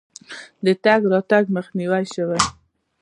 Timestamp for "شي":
2.11-2.21